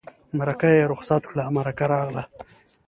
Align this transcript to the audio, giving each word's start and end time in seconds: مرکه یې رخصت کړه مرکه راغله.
مرکه 0.37 0.69
یې 0.77 0.83
رخصت 0.91 1.23
کړه 1.31 1.45
مرکه 1.57 1.85
راغله. 1.93 2.23